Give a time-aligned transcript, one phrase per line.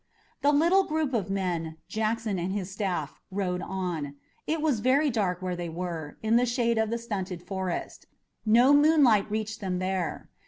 [0.41, 4.15] The little group of men, Jackson and his staff, rode on.
[4.47, 8.07] It was very dark where they were, in the shade of the stunted forest.
[8.43, 10.27] No moonlight reached them there.